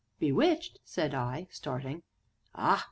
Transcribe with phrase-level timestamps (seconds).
[0.17, 2.01] "Bewitched!" said I, starting.
[2.55, 2.79] "Ah!